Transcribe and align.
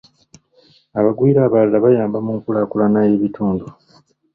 Abagwira 0.99 1.39
abalala 1.43 1.77
bayamba 1.85 2.17
mu 2.25 2.31
nkulaakulana 2.37 2.99
y'ebitundu. 3.07 3.65